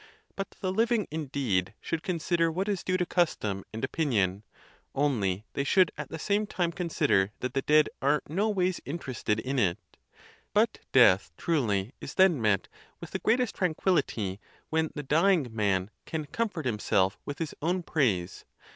But 0.35 0.49
the 0.61 0.71
living, 0.73 1.07
indeed, 1.11 1.75
should 1.79 2.01
con 2.01 2.17
sider 2.19 2.51
what 2.51 2.67
is 2.67 2.83
due 2.83 2.97
to 2.97 3.05
custom 3.05 3.63
and 3.71 3.83
opinion; 3.83 4.43
only 4.95 5.45
they 5.53 5.63
should 5.63 5.91
at 5.95 6.09
the 6.09 6.17
same 6.17 6.47
time 6.47 6.71
consider 6.71 7.31
that 7.41 7.53
the 7.53 7.61
dead 7.61 7.87
are 8.01 8.23
noways 8.27 8.81
inter 8.83 9.11
ested 9.13 9.39
in 9.39 9.59
it. 9.59 9.77
But 10.55 10.79
death 10.91 11.29
truly 11.37 11.93
is 12.01 12.15
then 12.15 12.41
met 12.41 12.67
with 12.99 13.11
the 13.11 13.19
greatest 13.19 13.53
tranquillity 13.53 14.39
when 14.71 14.89
the 14.95 15.03
dying 15.03 15.49
man 15.55 15.91
can 16.07 16.25
comfort 16.25 16.65
himself 16.65 17.19
with 17.23 17.37
his 17.37 17.53
own 17.61 17.83
praise. 17.83 18.43